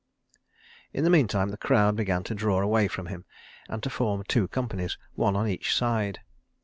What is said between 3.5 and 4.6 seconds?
and to form two